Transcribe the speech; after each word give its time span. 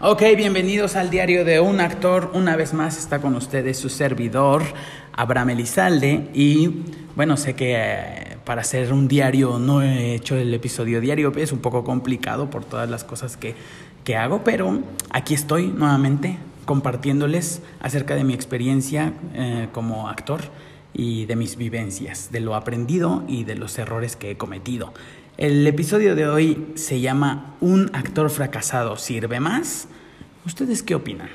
Ok, 0.00 0.22
bienvenidos 0.36 0.96
al 0.96 1.08
diario 1.08 1.44
de 1.44 1.60
un 1.60 1.80
actor. 1.80 2.32
Una 2.34 2.56
vez 2.56 2.74
más 2.74 2.98
está 2.98 3.20
con 3.20 3.36
ustedes 3.36 3.78
su 3.78 3.88
servidor, 3.88 4.64
Abraham 5.12 5.50
Elizalde. 5.50 6.30
Y 6.34 6.82
bueno, 7.14 7.36
sé 7.36 7.54
que 7.54 7.76
eh, 7.76 8.36
para 8.44 8.62
hacer 8.62 8.92
un 8.92 9.06
diario 9.06 9.60
no 9.60 9.82
he 9.82 10.16
hecho 10.16 10.36
el 10.36 10.52
episodio 10.52 11.00
diario, 11.00 11.32
es 11.36 11.52
un 11.52 11.60
poco 11.60 11.84
complicado 11.84 12.50
por 12.50 12.64
todas 12.64 12.90
las 12.90 13.04
cosas 13.04 13.36
que, 13.36 13.54
que 14.02 14.16
hago, 14.16 14.42
pero 14.42 14.80
aquí 15.10 15.32
estoy 15.32 15.68
nuevamente 15.68 16.38
compartiéndoles 16.64 17.62
acerca 17.80 18.16
de 18.16 18.24
mi 18.24 18.34
experiencia 18.34 19.12
eh, 19.32 19.68
como 19.70 20.08
actor 20.08 20.40
y 20.92 21.26
de 21.26 21.36
mis 21.36 21.56
vivencias, 21.56 22.32
de 22.32 22.40
lo 22.40 22.56
aprendido 22.56 23.22
y 23.28 23.44
de 23.44 23.54
los 23.54 23.78
errores 23.78 24.16
que 24.16 24.32
he 24.32 24.36
cometido. 24.36 24.92
El 25.36 25.66
episodio 25.66 26.14
de 26.14 26.28
hoy 26.28 26.64
se 26.76 27.00
llama 27.00 27.56
¿Un 27.60 27.90
actor 27.92 28.30
fracasado 28.30 28.96
sirve 28.96 29.40
más? 29.40 29.88
¿Ustedes 30.46 30.84
qué 30.84 30.94
opinan? 30.94 31.28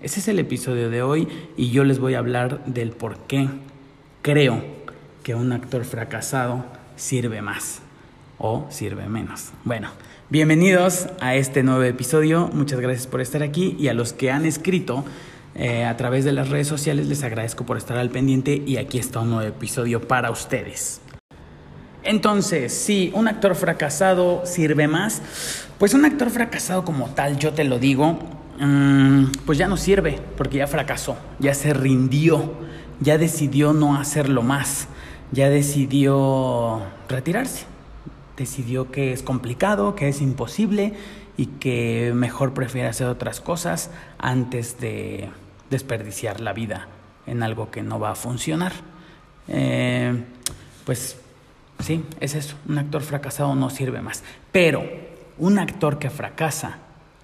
Ese 0.00 0.20
es 0.20 0.28
el 0.28 0.38
episodio 0.38 0.88
de 0.88 1.02
hoy 1.02 1.28
y 1.54 1.70
yo 1.70 1.84
les 1.84 1.98
voy 1.98 2.14
a 2.14 2.18
hablar 2.20 2.64
del 2.64 2.92
por 2.92 3.18
qué 3.26 3.50
creo 4.22 4.64
que 5.22 5.34
un 5.34 5.52
actor 5.52 5.84
fracasado 5.84 6.64
sirve 6.96 7.42
más 7.42 7.82
o 8.38 8.66
sirve 8.70 9.06
menos. 9.06 9.50
Bueno, 9.64 9.90
bienvenidos 10.30 11.08
a 11.20 11.34
este 11.34 11.62
nuevo 11.62 11.82
episodio. 11.82 12.48
Muchas 12.54 12.80
gracias 12.80 13.06
por 13.06 13.20
estar 13.20 13.42
aquí 13.42 13.76
y 13.78 13.88
a 13.88 13.92
los 13.92 14.14
que 14.14 14.30
han 14.30 14.46
escrito 14.46 15.04
eh, 15.54 15.84
a 15.84 15.94
través 15.98 16.24
de 16.24 16.32
las 16.32 16.48
redes 16.48 16.68
sociales 16.68 17.06
les 17.06 17.22
agradezco 17.22 17.66
por 17.66 17.76
estar 17.76 17.98
al 17.98 18.08
pendiente 18.08 18.62
y 18.66 18.78
aquí 18.78 18.98
está 18.98 19.20
un 19.20 19.28
nuevo 19.28 19.46
episodio 19.46 20.00
para 20.00 20.30
ustedes. 20.30 21.02
Entonces, 22.06 22.72
si 22.72 23.10
un 23.14 23.26
actor 23.26 23.56
fracasado 23.56 24.46
sirve 24.46 24.86
más, 24.86 25.20
pues 25.76 25.92
un 25.92 26.04
actor 26.04 26.30
fracasado 26.30 26.84
como 26.84 27.08
tal, 27.08 27.36
yo 27.36 27.52
te 27.52 27.64
lo 27.64 27.80
digo, 27.80 28.20
mm, 28.60 29.24
pues 29.44 29.58
ya 29.58 29.66
no 29.66 29.76
sirve, 29.76 30.20
porque 30.36 30.58
ya 30.58 30.68
fracasó, 30.68 31.16
ya 31.40 31.52
se 31.52 31.74
rindió, 31.74 32.54
ya 33.00 33.18
decidió 33.18 33.72
no 33.72 33.96
hacerlo 33.96 34.42
más, 34.42 34.86
ya 35.32 35.50
decidió 35.50 36.80
retirarse, 37.08 37.66
decidió 38.36 38.92
que 38.92 39.12
es 39.12 39.24
complicado, 39.24 39.96
que 39.96 40.08
es 40.08 40.20
imposible 40.20 40.94
y 41.36 41.46
que 41.46 42.12
mejor 42.14 42.54
prefiere 42.54 42.86
hacer 42.86 43.08
otras 43.08 43.40
cosas 43.40 43.90
antes 44.18 44.78
de 44.78 45.28
desperdiciar 45.70 46.40
la 46.40 46.52
vida 46.52 46.86
en 47.26 47.42
algo 47.42 47.72
que 47.72 47.82
no 47.82 47.98
va 47.98 48.12
a 48.12 48.14
funcionar. 48.14 48.72
Eh, 49.48 50.22
pues 50.84 51.16
Sí, 51.80 52.04
es 52.20 52.34
eso. 52.34 52.56
Un 52.68 52.78
actor 52.78 53.02
fracasado 53.02 53.54
no 53.54 53.70
sirve 53.70 54.00
más. 54.00 54.22
Pero 54.52 54.82
un 55.38 55.58
actor 55.58 55.98
que 55.98 56.10
fracasa, 56.10 56.78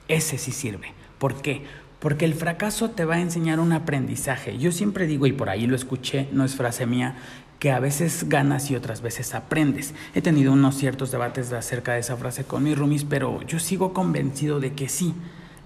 ese 0.09 0.39
sí 0.39 0.53
sirve. 0.53 0.93
¿Por 1.19 1.41
qué? 1.41 1.65
Porque 1.99 2.25
el 2.25 2.35
fracaso 2.35 2.91
te 2.91 3.05
va 3.05 3.15
a 3.15 3.21
enseñar 3.21 3.61
un 3.61 3.73
aprendizaje. 3.73 4.59
Yo 4.59 4.73
siempre 4.73 5.07
digo, 5.07 5.27
y 5.27 5.33
por 5.33 5.49
ahí 5.49 5.67
lo 5.67 5.77
escuché, 5.77 6.29
no 6.33 6.45
es 6.45 6.57
frase 6.57 6.85
mía, 6.85 7.17
que 7.59 7.71
a 7.71 7.79
veces 7.79 8.29
ganas 8.29 8.71
y 8.73 8.77
otras 8.77 9.03
veces 9.03 9.35
aprendes. 9.35 9.95
He 10.15 10.21
tenido 10.21 10.53
unos 10.53 10.77
ciertos 10.77 11.13
debates 11.13 11.53
acerca 11.53 11.93
de 11.93 12.01
esa 12.01 12.17
frase 12.17 12.43
con 12.43 12.65
mis 12.65 12.77
roomies, 12.77 13.05
pero 13.05 13.41
yo 13.43 13.61
sigo 13.61 13.93
convencido 13.95 14.59
de 14.59 14.73
que 14.73 14.89
sí. 14.89 15.15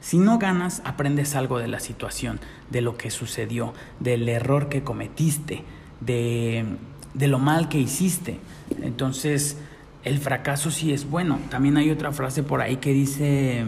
Si 0.02 0.18
no 0.18 0.38
ganas, 0.38 0.82
aprendes 0.84 1.34
algo 1.34 1.58
de 1.58 1.68
la 1.68 1.80
situación, 1.80 2.38
de 2.70 2.82
lo 2.82 2.98
que 2.98 3.10
sucedió, 3.10 3.72
del 3.98 4.28
error 4.28 4.68
que 4.68 4.82
cometiste, 4.82 5.64
de, 6.00 6.66
de 7.14 7.26
lo 7.28 7.38
mal 7.38 7.68
que 7.68 7.78
hiciste. 7.78 8.38
Entonces, 8.82 9.56
el 10.04 10.18
fracaso 10.18 10.70
sí 10.70 10.92
es 10.92 11.08
bueno. 11.08 11.38
También 11.50 11.76
hay 11.76 11.90
otra 11.90 12.12
frase 12.12 12.42
por 12.42 12.60
ahí 12.60 12.76
que 12.76 12.92
dice, 12.92 13.64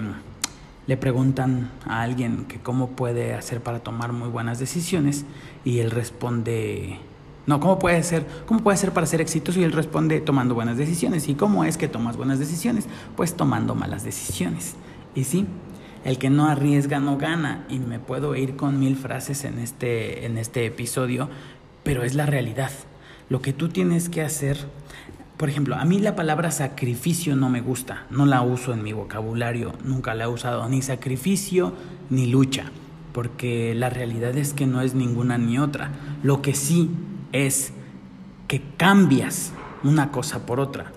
le 0.86 0.96
preguntan 0.96 1.70
a 1.84 2.02
alguien 2.02 2.44
que 2.44 2.58
cómo 2.58 2.90
puede 2.90 3.34
hacer 3.34 3.60
para 3.60 3.80
tomar 3.80 4.12
muy 4.12 4.28
buenas 4.28 4.58
decisiones 4.58 5.24
y 5.64 5.80
él 5.80 5.90
responde, 5.90 6.98
no, 7.48 7.60
¿cómo 7.60 7.78
puede 7.78 8.02
ser? 8.02 8.26
¿Cómo 8.46 8.60
puede 8.60 8.76
ser 8.76 8.92
para 8.92 9.06
ser 9.06 9.20
exitoso? 9.20 9.58
Y 9.58 9.64
él 9.64 9.72
responde 9.72 10.20
tomando 10.20 10.54
buenas 10.54 10.76
decisiones. 10.76 11.28
¿Y 11.28 11.34
cómo 11.34 11.64
es 11.64 11.78
que 11.78 11.88
tomas 11.88 12.16
buenas 12.18 12.38
decisiones? 12.38 12.86
Pues 13.16 13.34
tomando 13.34 13.74
malas 13.74 14.04
decisiones. 14.04 14.74
Y 15.14 15.24
sí, 15.24 15.46
el 16.04 16.18
que 16.18 16.28
no 16.28 16.46
arriesga 16.46 17.00
no 17.00 17.16
gana. 17.16 17.64
Y 17.70 17.78
me 17.78 17.98
puedo 17.98 18.36
ir 18.36 18.54
con 18.54 18.78
mil 18.78 18.96
frases 18.96 19.44
en 19.44 19.58
este, 19.58 20.26
en 20.26 20.36
este 20.36 20.66
episodio, 20.66 21.30
pero 21.84 22.02
es 22.02 22.14
la 22.14 22.26
realidad. 22.26 22.70
Lo 23.28 23.42
que 23.42 23.52
tú 23.52 23.68
tienes 23.68 24.08
que 24.08 24.22
hacer, 24.22 24.58
por 25.36 25.48
ejemplo, 25.48 25.76
a 25.76 25.84
mí 25.84 25.98
la 25.98 26.16
palabra 26.16 26.50
sacrificio 26.50 27.36
no 27.36 27.50
me 27.50 27.60
gusta, 27.60 28.06
no 28.10 28.26
la 28.26 28.42
uso 28.42 28.72
en 28.72 28.82
mi 28.82 28.92
vocabulario, 28.92 29.74
nunca 29.84 30.14
la 30.14 30.24
he 30.24 30.28
usado, 30.28 30.68
ni 30.68 30.80
sacrificio 30.82 31.74
ni 32.10 32.26
lucha, 32.26 32.70
porque 33.12 33.74
la 33.74 33.90
realidad 33.90 34.36
es 34.36 34.54
que 34.54 34.66
no 34.66 34.80
es 34.80 34.94
ninguna 34.94 35.36
ni 35.36 35.58
otra. 35.58 35.90
Lo 36.22 36.40
que 36.40 36.54
sí 36.54 36.90
es 37.32 37.72
que 38.46 38.62
cambias 38.76 39.52
una 39.84 40.10
cosa 40.10 40.46
por 40.46 40.58
otra. 40.58 40.92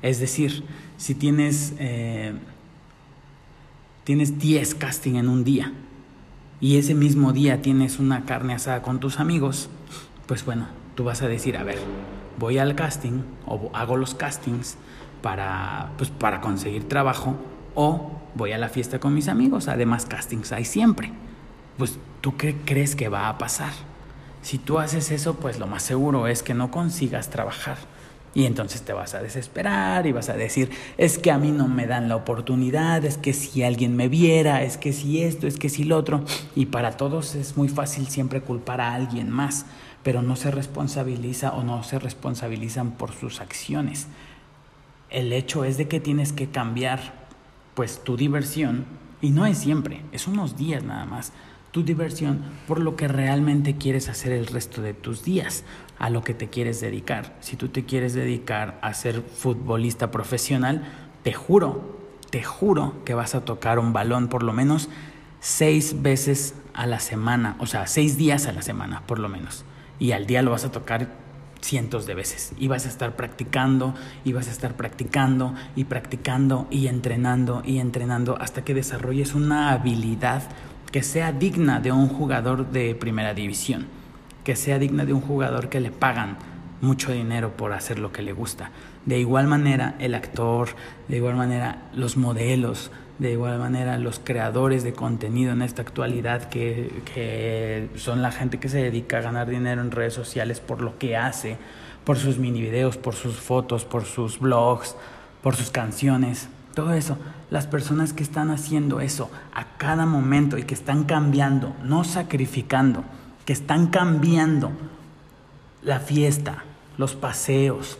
Es 0.00 0.20
decir, 0.20 0.64
si 0.96 1.14
tienes, 1.14 1.74
eh, 1.78 2.34
tienes 4.04 4.38
10 4.38 4.74
casting 4.76 5.16
en 5.16 5.28
un 5.28 5.44
día 5.44 5.72
y 6.60 6.76
ese 6.76 6.94
mismo 6.94 7.32
día 7.32 7.62
tienes 7.62 7.98
una 7.98 8.24
carne 8.24 8.54
asada 8.54 8.82
con 8.82 9.00
tus 9.00 9.18
amigos, 9.18 9.68
pues 10.26 10.44
bueno, 10.44 10.66
tú 10.98 11.04
vas 11.04 11.22
a 11.22 11.28
decir, 11.28 11.56
a 11.56 11.62
ver, 11.62 11.78
voy 12.40 12.58
al 12.58 12.74
casting 12.74 13.22
o 13.46 13.70
hago 13.72 13.96
los 13.96 14.16
castings 14.16 14.76
para, 15.22 15.92
pues, 15.96 16.10
para 16.10 16.40
conseguir 16.40 16.88
trabajo 16.88 17.36
o 17.76 18.10
voy 18.34 18.50
a 18.50 18.58
la 18.58 18.68
fiesta 18.68 18.98
con 18.98 19.14
mis 19.14 19.28
amigos, 19.28 19.68
además 19.68 20.06
castings 20.06 20.50
hay 20.50 20.64
siempre. 20.64 21.12
Pues 21.76 22.00
tú 22.20 22.36
qué 22.36 22.56
crees 22.64 22.96
que 22.96 23.08
va 23.08 23.28
a 23.28 23.38
pasar? 23.38 23.70
Si 24.42 24.58
tú 24.58 24.80
haces 24.80 25.12
eso, 25.12 25.34
pues 25.34 25.60
lo 25.60 25.68
más 25.68 25.84
seguro 25.84 26.26
es 26.26 26.42
que 26.42 26.52
no 26.52 26.72
consigas 26.72 27.30
trabajar. 27.30 27.76
Y 28.34 28.46
entonces 28.46 28.82
te 28.82 28.92
vas 28.92 29.14
a 29.14 29.22
desesperar 29.22 30.04
y 30.08 30.12
vas 30.12 30.28
a 30.28 30.34
decir, 30.34 30.70
es 30.96 31.18
que 31.18 31.30
a 31.30 31.38
mí 31.38 31.52
no 31.52 31.68
me 31.68 31.86
dan 31.86 32.08
la 32.08 32.16
oportunidad, 32.16 33.04
es 33.04 33.18
que 33.18 33.34
si 33.34 33.62
alguien 33.62 33.94
me 33.94 34.08
viera, 34.08 34.64
es 34.64 34.78
que 34.78 34.92
si 34.92 35.22
esto, 35.22 35.46
es 35.46 35.58
que 35.58 35.68
si 35.68 35.84
lo 35.84 35.96
otro. 35.96 36.24
Y 36.56 36.66
para 36.66 36.96
todos 36.96 37.36
es 37.36 37.56
muy 37.56 37.68
fácil 37.68 38.08
siempre 38.08 38.40
culpar 38.40 38.80
a 38.80 38.94
alguien 38.94 39.30
más 39.30 39.64
pero 40.02 40.22
no 40.22 40.36
se 40.36 40.50
responsabiliza 40.50 41.52
o 41.52 41.62
no 41.62 41.82
se 41.82 41.98
responsabilizan 41.98 42.92
por 42.92 43.12
sus 43.12 43.40
acciones. 43.40 44.06
El 45.10 45.32
hecho 45.32 45.64
es 45.64 45.76
de 45.78 45.88
que 45.88 46.00
tienes 46.00 46.32
que 46.32 46.48
cambiar 46.48 47.26
pues 47.74 48.02
tu 48.04 48.16
diversión 48.16 48.84
y 49.20 49.30
no 49.30 49.46
es 49.46 49.58
siempre, 49.58 50.02
es 50.12 50.26
unos 50.26 50.56
días 50.56 50.84
nada 50.84 51.04
más. 51.04 51.32
Tu 51.70 51.82
diversión 51.82 52.42
por 52.66 52.80
lo 52.80 52.96
que 52.96 53.08
realmente 53.08 53.76
quieres 53.76 54.08
hacer 54.08 54.32
el 54.32 54.46
resto 54.46 54.80
de 54.80 54.94
tus 54.94 55.24
días, 55.24 55.64
a 55.98 56.10
lo 56.10 56.24
que 56.24 56.32
te 56.32 56.48
quieres 56.48 56.80
dedicar. 56.80 57.36
Si 57.40 57.56
tú 57.56 57.68
te 57.68 57.84
quieres 57.84 58.14
dedicar 58.14 58.78
a 58.82 58.94
ser 58.94 59.20
futbolista 59.20 60.10
profesional, 60.10 60.82
te 61.22 61.32
juro, 61.32 61.98
te 62.30 62.42
juro 62.42 63.04
que 63.04 63.14
vas 63.14 63.34
a 63.34 63.44
tocar 63.44 63.78
un 63.78 63.92
balón 63.92 64.28
por 64.28 64.42
lo 64.42 64.52
menos 64.52 64.88
seis 65.40 66.02
veces 66.02 66.54
a 66.72 66.86
la 66.86 67.00
semana, 67.00 67.56
o 67.58 67.66
sea, 67.66 67.86
seis 67.86 68.16
días 68.16 68.46
a 68.46 68.52
la 68.52 68.62
semana 68.62 69.02
por 69.06 69.18
lo 69.18 69.28
menos 69.28 69.64
y 69.98 70.12
al 70.12 70.26
día 70.26 70.42
lo 70.42 70.50
vas 70.52 70.64
a 70.64 70.72
tocar 70.72 71.08
cientos 71.60 72.06
de 72.06 72.14
veces 72.14 72.52
y 72.58 72.68
vas 72.68 72.86
a 72.86 72.88
estar 72.88 73.16
practicando 73.16 73.94
y 74.24 74.32
vas 74.32 74.48
a 74.48 74.52
estar 74.52 74.76
practicando 74.76 75.54
y 75.74 75.84
practicando 75.84 76.66
y 76.70 76.86
entrenando 76.86 77.62
y 77.64 77.78
entrenando 77.78 78.38
hasta 78.40 78.62
que 78.64 78.74
desarrolles 78.74 79.34
una 79.34 79.72
habilidad 79.72 80.42
que 80.92 81.02
sea 81.02 81.32
digna 81.32 81.80
de 81.80 81.92
un 81.92 82.08
jugador 82.08 82.70
de 82.70 82.94
primera 82.94 83.34
división, 83.34 83.86
que 84.44 84.56
sea 84.56 84.78
digna 84.78 85.04
de 85.04 85.12
un 85.12 85.20
jugador 85.20 85.68
que 85.68 85.80
le 85.80 85.90
pagan 85.90 86.38
mucho 86.80 87.12
dinero 87.12 87.56
por 87.56 87.72
hacer 87.72 87.98
lo 87.98 88.12
que 88.12 88.22
le 88.22 88.32
gusta. 88.32 88.70
De 89.04 89.18
igual 89.18 89.46
manera 89.46 89.96
el 89.98 90.14
actor, 90.14 90.70
de 91.08 91.16
igual 91.16 91.36
manera 91.36 91.90
los 91.94 92.16
modelos, 92.16 92.90
de 93.18 93.32
igual 93.32 93.58
manera 93.58 93.98
los 93.98 94.20
creadores 94.20 94.84
de 94.84 94.92
contenido 94.92 95.52
en 95.52 95.62
esta 95.62 95.82
actualidad 95.82 96.48
que, 96.48 97.02
que, 97.14 97.88
son 97.96 98.22
la 98.22 98.30
gente 98.30 98.58
que 98.58 98.68
se 98.68 98.78
dedica 98.78 99.18
a 99.18 99.22
ganar 99.22 99.48
dinero 99.48 99.80
en 99.80 99.90
redes 99.90 100.14
sociales 100.14 100.60
por 100.60 100.80
lo 100.80 100.98
que 100.98 101.16
hace, 101.16 101.58
por 102.04 102.16
sus 102.16 102.38
mini 102.38 102.62
videos, 102.62 102.96
por 102.96 103.14
sus 103.14 103.36
fotos, 103.36 103.84
por 103.84 104.04
sus 104.04 104.38
blogs, 104.38 104.96
por 105.42 105.56
sus 105.56 105.70
canciones, 105.70 106.48
todo 106.74 106.94
eso. 106.94 107.18
Las 107.50 107.66
personas 107.66 108.12
que 108.12 108.22
están 108.22 108.50
haciendo 108.50 109.00
eso 109.00 109.30
a 109.52 109.76
cada 109.78 110.06
momento 110.06 110.58
y 110.58 110.62
que 110.62 110.74
están 110.74 111.04
cambiando, 111.04 111.74
no 111.82 112.04
sacrificando, 112.04 113.04
que 113.44 113.52
están 113.52 113.88
cambiando 113.88 114.70
la 115.82 115.98
fiesta, 115.98 116.64
los 116.98 117.14
paseos, 117.14 117.98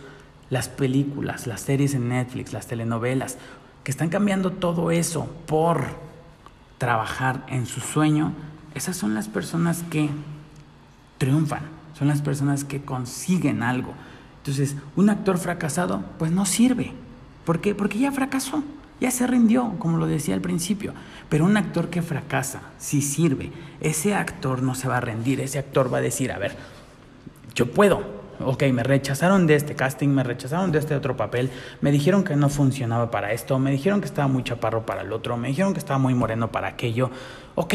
las 0.50 0.68
películas, 0.68 1.46
las 1.46 1.62
series 1.62 1.94
en 1.94 2.08
Netflix, 2.08 2.52
las 2.52 2.66
telenovelas, 2.66 3.38
que 3.88 3.92
están 3.92 4.10
cambiando 4.10 4.52
todo 4.52 4.90
eso 4.90 5.30
por 5.46 5.82
trabajar 6.76 7.46
en 7.48 7.64
su 7.64 7.80
sueño, 7.80 8.34
esas 8.74 8.98
son 8.98 9.14
las 9.14 9.28
personas 9.28 9.82
que 9.84 10.10
triunfan, 11.16 11.62
son 11.98 12.08
las 12.08 12.20
personas 12.20 12.64
que 12.64 12.82
consiguen 12.82 13.62
algo. 13.62 13.94
Entonces, 14.40 14.76
un 14.94 15.08
actor 15.08 15.38
fracasado, 15.38 16.04
pues 16.18 16.30
no 16.30 16.44
sirve. 16.44 16.92
¿Por 17.46 17.62
qué? 17.62 17.74
Porque 17.74 17.98
ya 17.98 18.12
fracasó. 18.12 18.62
ya 19.00 19.10
se 19.10 19.26
rindió, 19.26 19.76
como 19.78 19.96
lo 19.96 20.06
decía 20.06 20.34
al 20.34 20.42
principio. 20.42 20.92
Pero 21.30 21.46
un 21.46 21.56
actor 21.56 21.88
que 21.88 22.02
fracasa, 22.02 22.60
si 22.76 23.00
sirve, 23.00 23.52
ese 23.80 24.14
actor 24.14 24.62
no 24.62 24.74
se 24.74 24.86
va 24.86 24.98
a 24.98 25.00
rendir, 25.00 25.40
ese 25.40 25.58
actor 25.58 25.90
va 25.90 25.96
a 25.96 26.02
decir, 26.02 26.30
a 26.30 26.36
ver, 26.36 26.58
yo 27.54 27.72
puedo. 27.72 28.17
Ok, 28.40 28.64
me 28.72 28.82
rechazaron 28.82 29.46
de 29.46 29.56
este 29.56 29.74
casting, 29.74 30.08
me 30.08 30.22
rechazaron 30.22 30.70
de 30.70 30.78
este 30.78 30.94
otro 30.94 31.16
papel, 31.16 31.50
me 31.80 31.90
dijeron 31.90 32.22
que 32.22 32.36
no 32.36 32.48
funcionaba 32.48 33.10
para 33.10 33.32
esto, 33.32 33.58
me 33.58 33.70
dijeron 33.70 34.00
que 34.00 34.06
estaba 34.06 34.28
muy 34.28 34.44
chaparro 34.44 34.86
para 34.86 35.02
el 35.02 35.12
otro, 35.12 35.36
me 35.36 35.48
dijeron 35.48 35.72
que 35.72 35.80
estaba 35.80 35.98
muy 35.98 36.14
moreno 36.14 36.52
para 36.52 36.68
aquello. 36.68 37.10
Ok, 37.56 37.74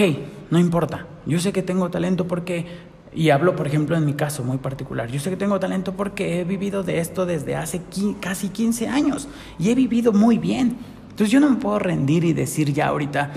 no 0.49 0.59
importa, 0.59 1.05
yo 1.25 1.39
sé 1.39 1.51
que 1.51 1.63
tengo 1.63 1.89
talento 1.89 2.27
porque 2.27 2.93
y 3.15 3.29
hablo, 3.29 3.55
por 3.55 3.67
ejemplo, 3.67 3.95
en 3.95 4.05
mi 4.05 4.13
caso 4.13 4.43
muy 4.43 4.57
particular. 4.57 5.09
Yo 5.09 5.19
sé 5.19 5.29
que 5.29 5.37
tengo 5.37 5.59
talento 5.59 5.93
porque 5.93 6.39
he 6.39 6.43
vivido 6.43 6.81
de 6.81 6.99
esto 6.99 7.25
desde 7.25 7.55
hace 7.55 7.81
casi 8.19 8.49
15 8.49 8.87
años 8.87 9.27
y 9.59 9.69
he 9.69 9.75
vivido 9.75 10.13
muy 10.13 10.37
bien. 10.37 10.77
Entonces 11.03 11.29
yo 11.29 11.39
no 11.39 11.49
me 11.49 11.57
puedo 11.57 11.77
rendir 11.77 12.23
y 12.23 12.33
decir 12.33 12.73
ya 12.73 12.87
ahorita, 12.87 13.31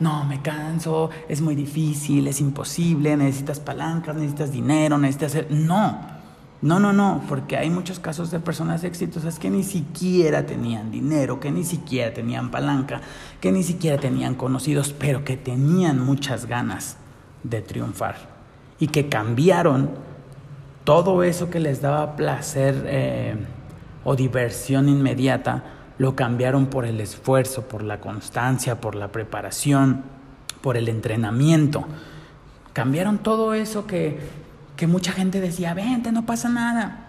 no, 0.00 0.24
me 0.24 0.40
canso, 0.42 1.10
es 1.28 1.40
muy 1.40 1.54
difícil, 1.54 2.26
es 2.26 2.40
imposible, 2.40 3.16
necesitas 3.16 3.60
palancas, 3.60 4.16
necesitas 4.16 4.52
dinero, 4.52 4.98
necesitas. 4.98 5.50
No, 5.50 6.17
no, 6.60 6.80
no, 6.80 6.92
no, 6.92 7.22
porque 7.28 7.56
hay 7.56 7.70
muchos 7.70 8.00
casos 8.00 8.30
de 8.32 8.40
personas 8.40 8.82
exitosas 8.82 9.38
que 9.38 9.48
ni 9.48 9.62
siquiera 9.62 10.44
tenían 10.44 10.90
dinero, 10.90 11.38
que 11.38 11.52
ni 11.52 11.64
siquiera 11.64 12.12
tenían 12.12 12.50
palanca, 12.50 13.00
que 13.40 13.52
ni 13.52 13.62
siquiera 13.62 13.98
tenían 13.98 14.34
conocidos, 14.34 14.92
pero 14.92 15.24
que 15.24 15.36
tenían 15.36 16.00
muchas 16.04 16.46
ganas 16.46 16.96
de 17.44 17.62
triunfar 17.62 18.16
y 18.80 18.88
que 18.88 19.08
cambiaron 19.08 19.90
todo 20.82 21.22
eso 21.22 21.48
que 21.48 21.60
les 21.60 21.80
daba 21.80 22.16
placer 22.16 22.82
eh, 22.86 23.36
o 24.04 24.16
diversión 24.16 24.88
inmediata 24.88 25.74
lo 25.98 26.14
cambiaron 26.14 26.66
por 26.66 26.84
el 26.84 27.00
esfuerzo, 27.00 27.62
por 27.62 27.82
la 27.82 28.00
constancia, 28.00 28.80
por 28.80 28.94
la 28.94 29.08
preparación, 29.08 30.04
por 30.62 30.76
el 30.76 30.88
entrenamiento. 30.88 31.84
Cambiaron 32.72 33.18
todo 33.18 33.52
eso 33.52 33.86
que, 33.86 34.18
que 34.78 34.86
mucha 34.86 35.12
gente 35.12 35.42
decía, 35.42 35.74
vente, 35.74 36.10
no 36.10 36.24
pasa 36.24 36.48
nada. 36.48 37.04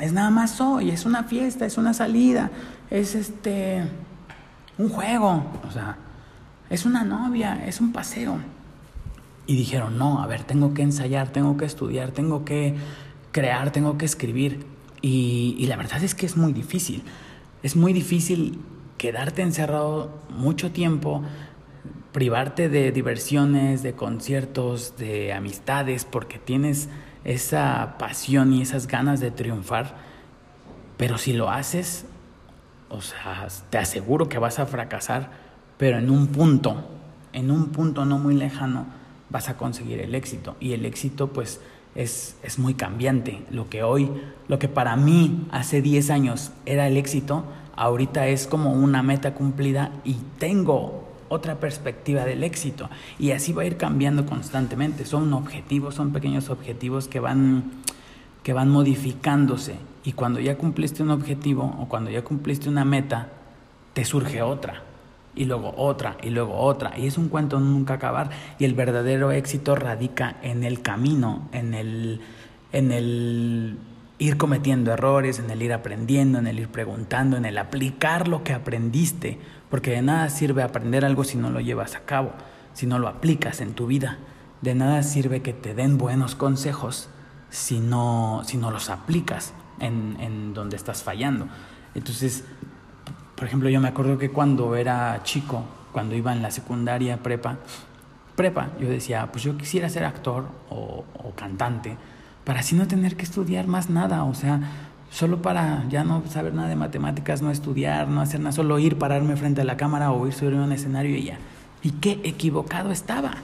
Es 0.00 0.12
nada 0.12 0.30
más 0.30 0.60
hoy, 0.60 0.90
es 0.90 1.06
una 1.06 1.22
fiesta, 1.22 1.64
es 1.64 1.78
una 1.78 1.94
salida, 1.94 2.50
es 2.90 3.14
este 3.14 3.84
un 4.78 4.88
juego, 4.88 5.44
o 5.68 5.70
sea, 5.70 5.96
es 6.70 6.84
una 6.84 7.04
novia, 7.04 7.64
es 7.64 7.80
un 7.80 7.92
paseo. 7.92 8.38
Y 9.46 9.54
dijeron, 9.54 9.96
no, 9.96 10.20
a 10.20 10.26
ver, 10.26 10.42
tengo 10.42 10.74
que 10.74 10.82
ensayar, 10.82 11.28
tengo 11.28 11.56
que 11.56 11.66
estudiar, 11.66 12.10
tengo 12.10 12.44
que 12.44 12.74
crear, 13.30 13.70
tengo 13.70 13.96
que 13.96 14.06
escribir. 14.06 14.66
Y, 15.00 15.54
y 15.58 15.66
la 15.66 15.76
verdad 15.76 16.02
es 16.02 16.16
que 16.16 16.26
es 16.26 16.36
muy 16.36 16.52
difícil 16.52 17.04
es 17.62 17.76
muy 17.76 17.92
difícil 17.92 18.58
quedarte 18.98 19.42
encerrado 19.42 20.10
mucho 20.30 20.72
tiempo, 20.72 21.22
privarte 22.12 22.68
de 22.68 22.92
diversiones, 22.92 23.82
de 23.82 23.94
conciertos, 23.94 24.96
de 24.98 25.32
amistades, 25.32 26.04
porque 26.04 26.38
tienes 26.38 26.88
esa 27.24 27.96
pasión 27.98 28.52
y 28.52 28.62
esas 28.62 28.86
ganas 28.86 29.20
de 29.20 29.30
triunfar, 29.30 29.96
pero 30.96 31.18
si 31.18 31.32
lo 31.32 31.50
haces, 31.50 32.04
o 32.88 33.00
sea, 33.00 33.48
te 33.70 33.78
aseguro 33.78 34.28
que 34.28 34.38
vas 34.38 34.58
a 34.58 34.66
fracasar, 34.66 35.30
pero 35.78 35.98
en 35.98 36.10
un 36.10 36.28
punto, 36.28 36.84
en 37.32 37.50
un 37.50 37.70
punto 37.70 38.04
no 38.04 38.18
muy 38.18 38.34
lejano, 38.34 38.86
vas 39.30 39.48
a 39.48 39.56
conseguir 39.56 40.00
el 40.00 40.14
éxito. 40.14 40.56
Y 40.60 40.74
el 40.74 40.84
éxito, 40.84 41.28
pues, 41.32 41.60
es, 41.94 42.36
es 42.42 42.58
muy 42.58 42.74
cambiante. 42.74 43.42
Lo 43.50 43.68
que 43.68 43.82
hoy, 43.82 44.10
lo 44.48 44.58
que 44.58 44.68
para 44.68 44.96
mí 44.96 45.46
hace 45.50 45.80
10 45.80 46.10
años 46.10 46.52
era 46.66 46.86
el 46.86 46.96
éxito, 46.96 47.44
ahorita 47.74 48.28
es 48.28 48.46
como 48.46 48.72
una 48.72 49.02
meta 49.02 49.34
cumplida 49.34 49.92
y 50.04 50.18
tengo 50.38 51.11
otra 51.32 51.56
perspectiva 51.56 52.24
del 52.24 52.44
éxito. 52.44 52.90
Y 53.18 53.30
así 53.30 53.52
va 53.52 53.62
a 53.62 53.66
ir 53.66 53.76
cambiando 53.76 54.26
constantemente. 54.26 55.04
Son 55.04 55.32
objetivos, 55.32 55.94
son 55.94 56.12
pequeños 56.12 56.50
objetivos 56.50 57.08
que 57.08 57.20
van, 57.20 57.64
que 58.42 58.52
van 58.52 58.68
modificándose. 58.68 59.76
Y 60.04 60.12
cuando 60.12 60.40
ya 60.40 60.56
cumpliste 60.56 61.02
un 61.02 61.10
objetivo 61.10 61.76
o 61.78 61.88
cuando 61.88 62.10
ya 62.10 62.22
cumpliste 62.22 62.68
una 62.68 62.84
meta, 62.84 63.28
te 63.94 64.04
surge 64.04 64.42
otra. 64.42 64.82
Y 65.34 65.46
luego 65.46 65.72
otra, 65.76 66.18
y 66.22 66.28
luego 66.28 66.56
otra. 66.56 66.98
Y 66.98 67.06
es 67.06 67.16
un 67.16 67.28
cuento 67.28 67.58
nunca 67.58 67.94
acabar. 67.94 68.30
Y 68.58 68.64
el 68.64 68.74
verdadero 68.74 69.32
éxito 69.32 69.74
radica 69.74 70.36
en 70.42 70.64
el 70.64 70.82
camino, 70.82 71.48
en 71.52 71.72
el, 71.72 72.20
en 72.72 72.92
el 72.92 73.78
ir 74.22 74.36
cometiendo 74.36 74.92
errores, 74.92 75.40
en 75.40 75.50
el 75.50 75.62
ir 75.62 75.72
aprendiendo, 75.72 76.38
en 76.38 76.46
el 76.46 76.60
ir 76.60 76.68
preguntando, 76.68 77.36
en 77.36 77.44
el 77.44 77.58
aplicar 77.58 78.28
lo 78.28 78.44
que 78.44 78.52
aprendiste, 78.52 79.40
porque 79.68 79.90
de 79.90 80.02
nada 80.02 80.30
sirve 80.30 80.62
aprender 80.62 81.04
algo 81.04 81.24
si 81.24 81.36
no 81.36 81.50
lo 81.50 81.58
llevas 81.58 81.96
a 81.96 82.04
cabo, 82.04 82.30
si 82.72 82.86
no 82.86 83.00
lo 83.00 83.08
aplicas 83.08 83.60
en 83.60 83.74
tu 83.74 83.88
vida. 83.88 84.18
De 84.60 84.76
nada 84.76 85.02
sirve 85.02 85.42
que 85.42 85.52
te 85.52 85.74
den 85.74 85.98
buenos 85.98 86.36
consejos 86.36 87.08
si 87.50 87.80
no, 87.80 88.42
si 88.46 88.58
no 88.58 88.70
los 88.70 88.90
aplicas 88.90 89.54
en, 89.80 90.16
en 90.20 90.54
donde 90.54 90.76
estás 90.76 91.02
fallando. 91.02 91.48
Entonces, 91.96 92.44
por 93.34 93.46
ejemplo, 93.48 93.70
yo 93.70 93.80
me 93.80 93.88
acuerdo 93.88 94.18
que 94.18 94.30
cuando 94.30 94.76
era 94.76 95.20
chico, 95.24 95.64
cuando 95.90 96.14
iba 96.14 96.32
en 96.32 96.42
la 96.42 96.52
secundaria 96.52 97.24
prepa, 97.24 97.58
prepa, 98.36 98.70
yo 98.78 98.88
decía, 98.88 99.32
pues 99.32 99.42
yo 99.42 99.56
quisiera 99.58 99.88
ser 99.88 100.04
actor 100.04 100.46
o, 100.70 101.04
o 101.12 101.34
cantante, 101.34 101.96
para 102.44 102.60
así 102.60 102.74
no 102.74 102.86
tener 102.86 103.16
que 103.16 103.24
estudiar 103.24 103.66
más 103.66 103.90
nada, 103.90 104.24
o 104.24 104.34
sea, 104.34 104.60
solo 105.10 105.42
para 105.42 105.84
ya 105.88 106.04
no 106.04 106.22
saber 106.28 106.54
nada 106.54 106.68
de 106.68 106.76
matemáticas, 106.76 107.42
no 107.42 107.50
estudiar, 107.50 108.08
no 108.08 108.20
hacer 108.20 108.40
nada, 108.40 108.52
solo 108.52 108.78
ir, 108.78 108.98
pararme 108.98 109.36
frente 109.36 109.60
a 109.60 109.64
la 109.64 109.76
cámara 109.76 110.10
o 110.10 110.26
ir 110.26 110.32
sobre 110.32 110.56
un 110.56 110.72
escenario 110.72 111.16
y 111.16 111.24
ya. 111.24 111.38
Y 111.82 111.92
qué 111.92 112.20
equivocado 112.24 112.90
estaba, 112.90 113.34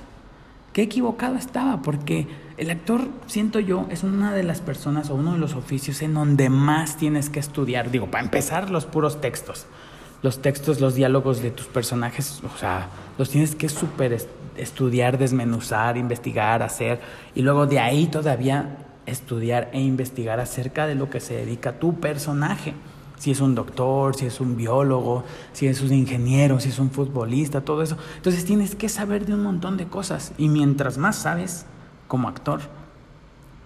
qué 0.73 0.83
equivocado 0.83 1.37
estaba, 1.37 1.83
porque 1.83 2.27
el 2.57 2.71
actor, 2.71 3.09
siento 3.27 3.61
yo, 3.61 3.87
es 3.91 4.03
una 4.03 4.33
de 4.33 4.43
las 4.43 4.61
personas 4.61 5.11
o 5.11 5.15
uno 5.15 5.35
de 5.35 5.39
los 5.39 5.55
oficios 5.55 6.03
en 6.03 6.15
donde 6.15 6.49
más 6.49 6.97
tienes 6.97 7.31
que 7.31 7.39
estudiar. 7.39 7.91
Digo, 7.91 8.11
para 8.11 8.25
empezar, 8.25 8.71
los 8.71 8.85
puros 8.85 9.21
textos. 9.21 9.67
Los 10.21 10.43
textos, 10.43 10.81
los 10.81 10.97
diálogos 10.97 11.41
de 11.43 11.53
tus 11.53 11.67
personajes, 11.67 12.43
o 12.43 12.59
sea, 12.59 12.89
los 13.19 13.31
tienes 13.31 13.55
que 13.55 13.69
súper 13.69 14.19
estudiar, 14.57 15.17
desmenuzar, 15.17 15.97
investigar, 15.97 16.65
hacer. 16.65 17.01
Y 17.37 17.43
luego 17.43 17.67
de 17.67 17.79
ahí 17.79 18.09
todavía 18.09 18.88
estudiar 19.09 19.71
e 19.73 19.81
investigar 19.81 20.41
acerca 20.41 20.87
de 20.87 20.95
lo 20.95 21.11
que 21.11 21.21
se 21.21 21.35
dedica 21.35 21.79
tu 21.79 21.99
personaje. 22.01 22.75
Si 23.17 23.33
es 23.33 23.41
un 23.41 23.55
doctor, 23.55 24.15
si 24.15 24.27
es 24.27 24.41
un 24.41 24.57
biólogo, 24.57 25.25
si 25.53 25.67
es 25.67 25.81
un 25.81 25.93
ingeniero, 25.93 26.61
si 26.61 26.69
es 26.69 26.79
un 26.79 26.91
futbolista, 26.91 27.63
todo 27.63 27.83
eso. 27.83 27.97
Entonces 28.17 28.45
tienes 28.45 28.77
que 28.77 28.89
saber 28.89 29.27
de 29.27 29.35
un 29.35 29.43
montón 29.43 29.77
de 29.77 29.89
cosas. 29.89 30.33
Y 30.39 30.49
mientras 30.49 30.99
más 30.99 31.17
sabes 31.17 31.67
como 32.07 32.29
actor, 32.29 32.61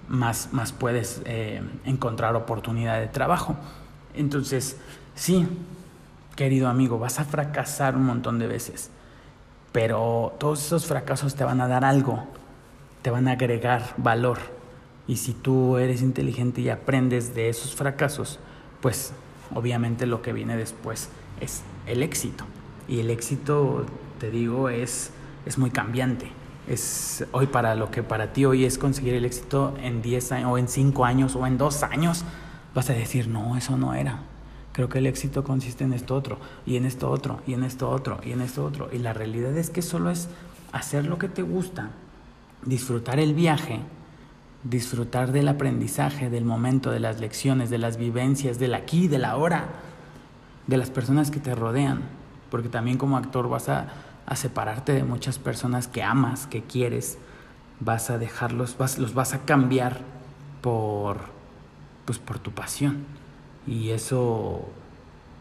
más, 0.08 0.48
más 0.52 0.72
puedes 0.72 1.20
eh, 1.26 1.62
encontrar 1.84 2.34
oportunidad 2.34 2.98
de 2.98 3.08
trabajo. 3.08 3.56
Entonces, 4.14 4.78
sí, 5.14 5.46
querido 6.34 6.68
amigo, 6.68 6.98
vas 6.98 7.20
a 7.20 7.24
fracasar 7.24 7.94
un 7.94 8.04
montón 8.04 8.38
de 8.38 8.46
veces. 8.46 8.90
Pero 9.70 10.34
todos 10.38 10.64
esos 10.64 10.86
fracasos 10.86 11.34
te 11.34 11.44
van 11.44 11.60
a 11.60 11.68
dar 11.68 11.84
algo, 11.84 12.24
te 13.02 13.10
van 13.10 13.28
a 13.28 13.32
agregar 13.32 13.94
valor 13.98 14.61
y 15.08 15.16
si 15.16 15.32
tú 15.32 15.78
eres 15.78 16.02
inteligente 16.02 16.60
y 16.60 16.68
aprendes 16.68 17.34
de 17.34 17.48
esos 17.48 17.74
fracasos, 17.74 18.38
pues 18.80 19.12
obviamente 19.54 20.06
lo 20.06 20.22
que 20.22 20.32
viene 20.32 20.56
después 20.56 21.08
es 21.40 21.62
el 21.86 22.02
éxito. 22.02 22.44
Y 22.88 23.00
el 23.00 23.10
éxito, 23.10 23.84
te 24.18 24.30
digo, 24.30 24.68
es, 24.68 25.10
es 25.44 25.58
muy 25.58 25.70
cambiante. 25.70 26.30
Es 26.68 27.24
hoy 27.32 27.48
para 27.48 27.74
lo 27.74 27.90
que 27.90 28.02
para 28.02 28.32
ti 28.32 28.44
hoy 28.44 28.64
es 28.64 28.78
conseguir 28.78 29.14
el 29.14 29.24
éxito 29.24 29.74
en 29.82 30.02
10 30.02 30.32
años 30.32 30.50
o 30.52 30.58
en 30.58 30.68
5 30.68 31.04
años 31.04 31.34
o 31.34 31.46
en 31.46 31.58
2 31.58 31.82
años, 31.82 32.24
vas 32.74 32.88
a 32.88 32.92
decir, 32.92 33.26
no, 33.26 33.56
eso 33.56 33.76
no 33.76 33.94
era. 33.94 34.20
Creo 34.72 34.88
que 34.88 34.98
el 34.98 35.06
éxito 35.06 35.44
consiste 35.44 35.84
en 35.84 35.92
esto 35.92 36.14
otro, 36.14 36.38
y 36.64 36.76
en 36.76 36.86
esto 36.86 37.10
otro, 37.10 37.40
y 37.46 37.52
en 37.52 37.64
esto 37.64 37.90
otro, 37.90 38.20
y 38.24 38.32
en 38.32 38.40
esto 38.40 38.64
otro. 38.64 38.88
Y 38.90 38.98
la 38.98 39.12
realidad 39.12 39.54
es 39.58 39.68
que 39.68 39.82
solo 39.82 40.10
es 40.10 40.28
hacer 40.70 41.04
lo 41.04 41.18
que 41.18 41.28
te 41.28 41.42
gusta, 41.42 41.90
disfrutar 42.64 43.18
el 43.18 43.34
viaje 43.34 43.80
disfrutar 44.64 45.32
del 45.32 45.48
aprendizaje, 45.48 46.30
del 46.30 46.44
momento, 46.44 46.90
de 46.90 47.00
las 47.00 47.20
lecciones, 47.20 47.70
de 47.70 47.78
las 47.78 47.96
vivencias, 47.96 48.58
del 48.58 48.74
aquí, 48.74 49.08
de 49.08 49.18
la 49.18 49.30
ahora, 49.30 49.66
de 50.66 50.76
las 50.76 50.90
personas 50.90 51.30
que 51.30 51.40
te 51.40 51.54
rodean, 51.54 52.02
porque 52.50 52.68
también 52.68 52.98
como 52.98 53.16
actor 53.16 53.48
vas 53.48 53.68
a, 53.68 53.88
separarte 54.34 54.94
de 54.94 55.04
muchas 55.04 55.38
personas 55.38 55.88
que 55.88 56.02
amas, 56.02 56.46
que 56.46 56.62
quieres, 56.62 57.18
vas 57.80 58.08
a 58.08 58.16
dejarlos, 58.16 58.78
vas, 58.78 58.98
los 58.98 59.12
vas 59.12 59.34
a 59.34 59.40
cambiar 59.40 60.00
por, 60.62 61.18
pues, 62.06 62.18
por 62.18 62.38
tu 62.38 62.50
pasión. 62.52 63.04
Y 63.66 63.90
eso 63.90 64.70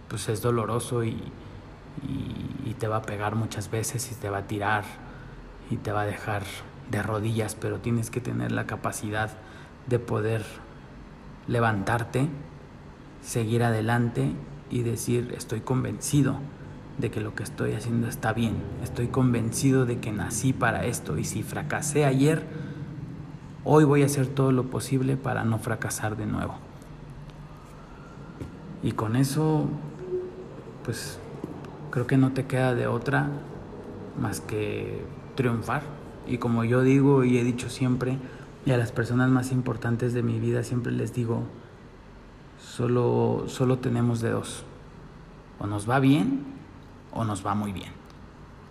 pues 0.09 0.27
es 0.27 0.41
doloroso 0.41 1.05
y, 1.05 1.23
y 2.65 2.73
te 2.77 2.89
va 2.89 2.97
a 2.97 3.01
pegar 3.03 3.35
muchas 3.35 3.71
veces 3.71 4.11
y 4.11 4.15
te 4.15 4.29
va 4.29 4.39
a 4.39 4.47
tirar 4.47 4.83
y 5.69 5.77
te 5.77 5.93
va 5.93 6.01
a 6.01 6.05
dejar 6.05 6.43
de 6.89 7.03
rodillas, 7.03 7.55
pero 7.55 7.79
tienes 7.79 8.09
que 8.09 8.21
tener 8.21 8.51
la 8.51 8.65
capacidad 8.65 9.31
de 9.87 9.99
poder 9.99 10.43
levantarte, 11.47 12.27
seguir 13.21 13.63
adelante 13.63 14.31
y 14.69 14.83
decir, 14.83 15.33
estoy 15.37 15.61
convencido 15.61 16.37
de 16.97 17.11
que 17.11 17.21
lo 17.21 17.35
que 17.35 17.43
estoy 17.43 17.73
haciendo 17.73 18.07
está 18.07 18.33
bien. 18.33 18.55
Estoy 18.83 19.07
convencido 19.07 19.85
de 19.85 19.99
que 19.99 20.11
nací 20.11 20.53
para 20.53 20.85
esto 20.85 21.17
y 21.17 21.23
si 21.23 21.43
fracasé 21.43 22.05
ayer, 22.05 22.43
hoy 23.63 23.83
voy 23.83 24.03
a 24.03 24.05
hacer 24.05 24.27
todo 24.27 24.51
lo 24.51 24.65
posible 24.65 25.17
para 25.17 25.43
no 25.43 25.59
fracasar 25.59 26.15
de 26.15 26.25
nuevo. 26.25 26.55
Y 28.83 28.93
con 28.93 29.15
eso, 29.15 29.67
pues 30.83 31.19
creo 31.91 32.07
que 32.07 32.17
no 32.17 32.31
te 32.31 32.45
queda 32.45 32.73
de 32.73 32.87
otra 32.87 33.27
más 34.19 34.41
que 34.41 35.03
triunfar. 35.35 35.83
Y 36.31 36.37
como 36.37 36.63
yo 36.63 36.81
digo 36.81 37.25
y 37.25 37.37
he 37.37 37.43
dicho 37.43 37.69
siempre, 37.69 38.17
y 38.65 38.71
a 38.71 38.77
las 38.77 38.93
personas 38.93 39.29
más 39.29 39.51
importantes 39.51 40.13
de 40.13 40.23
mi 40.23 40.39
vida 40.39 40.63
siempre 40.63 40.93
les 40.93 41.13
digo, 41.13 41.43
solo, 42.57 43.43
solo 43.47 43.79
tenemos 43.79 44.21
de 44.21 44.29
dos. 44.29 44.63
O 45.59 45.67
nos 45.67 45.89
va 45.89 45.99
bien 45.99 46.45
o 47.11 47.25
nos 47.25 47.45
va 47.45 47.53
muy 47.53 47.73
bien. 47.73 47.91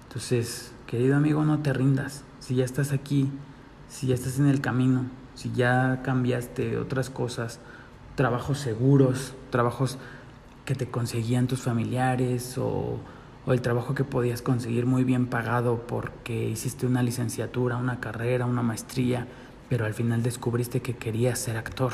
Entonces, 0.08 0.72
querido 0.86 1.16
amigo, 1.16 1.44
no 1.44 1.58
te 1.58 1.74
rindas. 1.74 2.24
Si 2.38 2.54
ya 2.54 2.64
estás 2.64 2.92
aquí, 2.92 3.30
si 3.88 4.06
ya 4.06 4.14
estás 4.14 4.38
en 4.38 4.46
el 4.46 4.62
camino, 4.62 5.04
si 5.34 5.52
ya 5.52 6.00
cambiaste 6.02 6.78
otras 6.78 7.10
cosas, 7.10 7.60
trabajos 8.14 8.56
seguros, 8.56 9.34
trabajos 9.50 9.98
que 10.64 10.74
te 10.74 10.90
conseguían 10.90 11.46
tus 11.46 11.60
familiares 11.60 12.56
o, 12.56 13.00
o, 13.46 13.52
el 13.52 13.60
trabajo 13.62 13.94
que 13.94 14.04
podías 14.04 14.42
conseguir 14.42 14.86
muy 14.86 15.04
bien 15.04 15.26
pagado 15.26 15.86
porque 15.86 16.48
hiciste 16.48 16.86
una 16.86 17.02
licenciatura, 17.02 17.76
una 17.76 18.00
carrera, 18.00 18.46
una 18.46 18.62
maestría, 18.62 19.26
pero 19.68 19.86
al 19.86 19.94
final 19.94 20.22
descubriste 20.22 20.80
que 20.80 20.96
querías 20.96 21.38
ser 21.38 21.56
actor, 21.56 21.92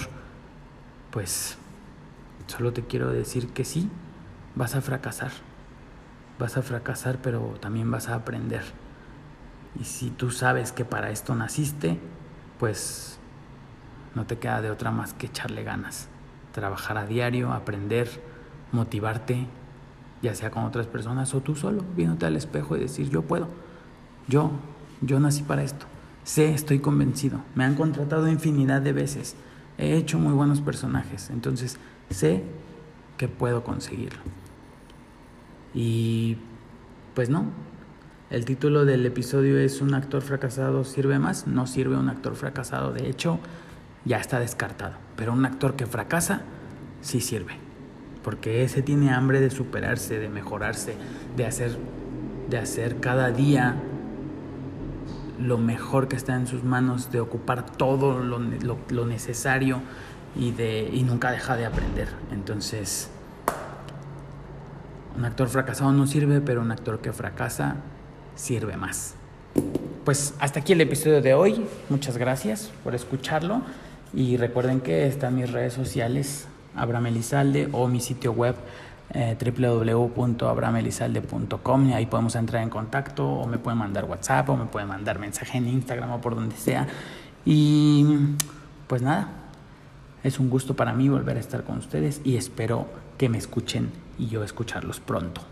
pues 1.10 1.56
solo 2.46 2.72
te 2.72 2.82
quiero 2.82 3.10
decir 3.10 3.48
que 3.48 3.64
sí, 3.64 3.90
vas 4.54 4.74
a 4.74 4.80
fracasar. 4.80 5.30
Vas 6.38 6.56
a 6.56 6.62
fracasar, 6.62 7.18
pero 7.22 7.56
también 7.60 7.90
vas 7.90 8.08
a 8.08 8.14
aprender. 8.14 8.62
Y 9.80 9.84
si 9.84 10.10
tú 10.10 10.30
sabes 10.30 10.72
que 10.72 10.84
para 10.84 11.10
esto 11.10 11.34
naciste, 11.34 11.98
pues 12.58 13.18
no 14.14 14.26
te 14.26 14.38
queda 14.38 14.62
de 14.62 14.70
otra 14.70 14.90
más 14.90 15.12
que 15.12 15.26
echarle 15.26 15.62
ganas. 15.62 16.08
Trabajar 16.52 16.98
a 16.98 17.06
diario, 17.06 17.52
aprender, 17.52 18.08
motivarte, 18.72 19.46
ya 20.22 20.34
sea 20.34 20.50
con 20.50 20.64
otras 20.64 20.86
personas 20.86 21.34
o 21.34 21.40
tú 21.40 21.54
solo, 21.54 21.84
viéndote 21.96 22.26
al 22.26 22.36
espejo 22.36 22.76
y 22.76 22.80
decir, 22.80 23.10
yo 23.10 23.22
puedo. 23.22 23.48
Yo, 24.28 24.50
yo 25.00 25.20
nací 25.20 25.42
para 25.42 25.62
esto. 25.62 25.86
Sé, 26.24 26.52
estoy 26.52 26.80
convencido. 26.80 27.40
Me 27.54 27.64
han 27.64 27.74
contratado 27.74 28.28
infinidad 28.28 28.82
de 28.82 28.92
veces. 28.92 29.36
He 29.78 29.96
hecho 29.96 30.18
muy 30.18 30.32
buenos 30.32 30.60
personajes. 30.60 31.30
Entonces, 31.30 31.78
sé 32.10 32.42
que 33.16 33.28
puedo 33.28 33.62
conseguirlo. 33.62 34.20
Y 35.74 36.38
pues 37.14 37.30
no. 37.30 37.44
El 38.28 38.44
título 38.44 38.84
del 38.84 39.06
episodio 39.06 39.58
es 39.58 39.80
¿Un 39.80 39.94
actor 39.94 40.20
fracasado 40.22 40.82
sirve 40.82 41.18
más? 41.20 41.46
No 41.46 41.66
sirve 41.66 41.96
un 41.96 42.08
actor 42.08 42.34
fracasado. 42.34 42.92
De 42.92 43.08
hecho, 43.08 43.38
ya 44.04 44.18
está 44.18 44.40
descartado. 44.40 44.94
Pero 45.14 45.32
un 45.32 45.44
actor 45.44 45.76
que 45.76 45.86
fracasa, 45.86 46.42
sí 47.02 47.20
sirve. 47.20 47.65
Porque 48.26 48.64
ese 48.64 48.82
tiene 48.82 49.12
hambre 49.12 49.40
de 49.40 49.50
superarse, 49.50 50.18
de 50.18 50.28
mejorarse, 50.28 50.96
de 51.36 51.46
hacer, 51.46 51.78
de 52.50 52.58
hacer 52.58 52.96
cada 52.98 53.30
día 53.30 53.76
lo 55.40 55.58
mejor 55.58 56.08
que 56.08 56.16
está 56.16 56.34
en 56.34 56.48
sus 56.48 56.64
manos, 56.64 57.12
de 57.12 57.20
ocupar 57.20 57.64
todo 57.76 58.18
lo, 58.18 58.40
lo, 58.40 59.06
necesario 59.06 59.80
y, 60.34 60.50
de, 60.50 60.90
y 60.92 61.04
nunca 61.04 61.30
deja 61.30 61.56
de 61.56 61.66
aprender. 61.66 62.08
Entonces, 62.32 63.10
un 65.16 65.24
actor 65.24 65.46
fracasado 65.46 65.92
no 65.92 66.08
sirve, 66.08 66.40
pero 66.40 66.62
un 66.62 66.72
actor 66.72 66.98
que 66.98 67.12
fracasa 67.12 67.76
sirve 68.34 68.76
más. 68.76 69.14
Pues 70.04 70.34
hasta 70.40 70.58
aquí 70.58 70.72
el 70.72 70.80
episodio 70.80 71.22
de 71.22 71.32
hoy. 71.34 71.64
Muchas 71.90 72.18
gracias 72.18 72.72
por 72.82 72.96
escucharlo. 72.96 73.62
Y 74.12 74.36
recuerden 74.36 74.80
que 74.80 75.06
están 75.06 75.36
mis 75.36 75.52
redes 75.52 75.74
sociales, 75.74 76.48
Abraham 76.76 77.06
Elizalde, 77.06 77.68
o 77.72 77.88
mi 77.88 78.00
sitio 78.00 78.32
web 78.32 78.54
eh, 79.10 79.36
www.abramelizalde.com 79.40 81.88
y 81.88 81.94
ahí 81.94 82.06
podemos 82.06 82.34
entrar 82.34 82.62
en 82.62 82.70
contacto 82.70 83.26
o 83.26 83.46
me 83.46 83.58
pueden 83.58 83.78
mandar 83.78 84.04
WhatsApp 84.04 84.48
o 84.48 84.56
me 84.56 84.66
pueden 84.66 84.88
mandar 84.88 85.18
mensaje 85.18 85.58
en 85.58 85.68
Instagram 85.68 86.12
o 86.12 86.20
por 86.20 86.34
donde 86.34 86.56
sea. 86.56 86.86
Y 87.44 88.04
pues 88.86 89.02
nada, 89.02 89.28
es 90.24 90.40
un 90.40 90.50
gusto 90.50 90.74
para 90.74 90.92
mí 90.92 91.08
volver 91.08 91.36
a 91.36 91.40
estar 91.40 91.64
con 91.64 91.78
ustedes 91.78 92.20
y 92.24 92.36
espero 92.36 92.86
que 93.16 93.28
me 93.28 93.38
escuchen 93.38 93.92
y 94.18 94.26
yo 94.26 94.42
escucharlos 94.42 94.98
pronto. 95.00 95.42